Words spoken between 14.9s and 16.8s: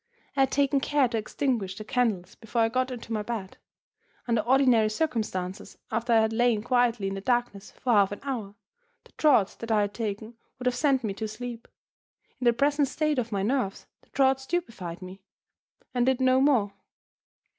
me, and did no more.